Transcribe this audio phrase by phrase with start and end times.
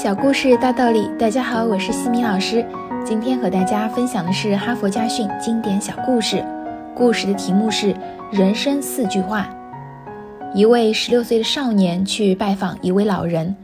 [0.00, 2.64] 小故事大道理，大家好，我是西米老师。
[3.04, 6.40] 今天和大家分享的是哈佛家训经典小故事。
[6.94, 7.92] 故事的题目是
[8.30, 9.50] 《人生四句话》。
[10.56, 13.56] 一位十六岁的少年去拜访一位老人，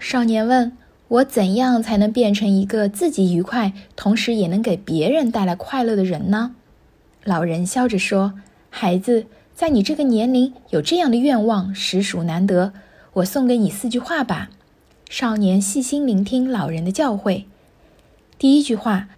[0.00, 0.76] 少年问
[1.06, 6.56] 我：“怎样才能变成一个自己愉快，同时也能给别人带来快乐的人呢？”
[7.22, 8.34] 老人笑着说
[8.70, 12.72] ：“孩子，在你这个年龄有这样的愿望实属难得。
[13.12, 14.50] 我送给你四句话吧。”
[15.08, 17.44] 少年细心聆听老人的教诲。
[18.38, 19.08] 第一句话，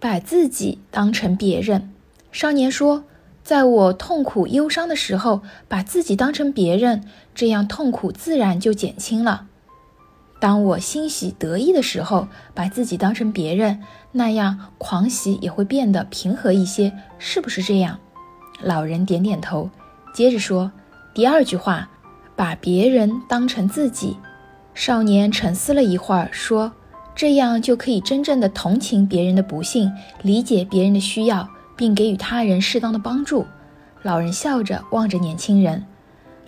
[0.00, 1.92] 把自己当成别人。
[2.32, 3.04] 少年说
[3.44, 7.04] ：“在我痛苦忧伤的时候，把自己当成别人，
[7.34, 9.46] 这样痛苦自然就减轻了。
[10.40, 13.82] 当我欣喜得意的时候，把自己当成别人，
[14.12, 17.98] 那样狂喜也会变得平和一些，是不是这样？”
[18.62, 19.68] 老人点点头，
[20.14, 20.72] 接着说
[21.14, 21.90] ：“第二句话，
[22.34, 24.16] 把别人当成自己。”
[24.74, 26.72] 少年沉思了一会儿，说
[27.14, 29.90] ：“这样就可以真正的同情别人的不幸，
[30.22, 33.46] 理解别人的需要，并给予他人适当的帮助。”
[34.02, 35.82] 老人笑着望着年轻人。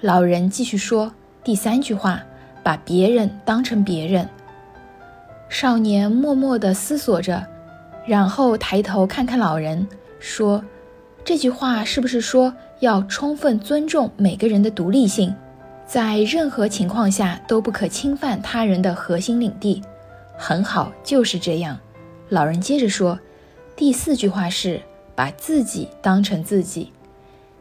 [0.01, 1.13] 老人继续说
[1.45, 2.21] ：“第三句话，
[2.63, 4.29] 把别人当成别人。”
[5.49, 7.47] 少年默默地思索着，
[8.05, 9.87] 然后抬头看看老人，
[10.19, 10.63] 说
[11.25, 15.33] ：“这句话是不是说要充分尊重每个人的独立性？”
[15.87, 19.83] 在任何情况下都不可侵犯他人的核心领地。
[20.37, 21.79] 很好，就是这样。
[22.29, 23.19] 老人接着说
[23.77, 24.83] ：“第四句话是
[25.15, 26.93] 把自己当成自己。”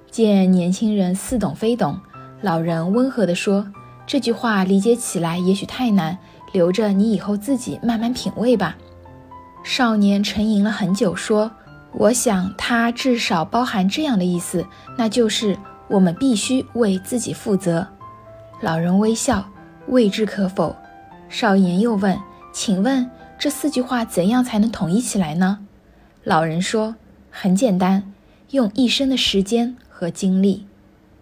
[0.09, 2.00] 见年轻人似懂非懂，
[2.42, 3.72] 老人温和地说
[4.08, 6.18] ：“这句话理解起来也许太难，
[6.52, 8.76] 留着你以后自己慢慢品味吧。”
[9.64, 11.52] 少年沉吟了很久，说
[11.94, 14.66] ：“我想他至少包含这样的意思，
[14.98, 17.88] 那就是我们必须为自己负责。”
[18.61, 19.52] 老人微笑，
[19.88, 20.75] 未置可否。
[21.28, 22.17] 少年又问
[22.53, 25.59] ：“请问这四句话怎样才能统一起来呢？”
[26.23, 26.96] 老人说
[27.30, 28.13] ：“很简单，
[28.52, 30.66] 用一生的时间和精力。”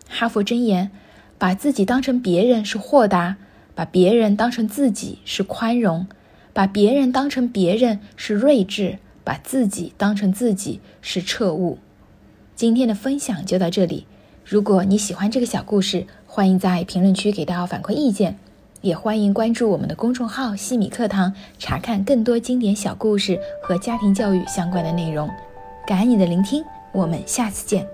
[0.08, 0.92] 哈佛箴言：
[1.40, 3.38] 把自己当成别人是豁达，
[3.74, 6.06] 把别人当成自己是宽容，
[6.54, 11.80] 把别人当成别人是睿智，把自己当成自己是彻悟。
[12.56, 14.06] 今天的分享就到这里。
[14.46, 16.06] 如果你喜欢这个小故事，
[16.36, 18.36] 欢迎在评论区给到反馈意见，
[18.82, 25.30] 也欢迎关注我们的公众号“西米课堂”，查看更多经典小故事和家庭教育相关的内容。
[25.86, 27.93] 感恩你的聆听，我们下次见。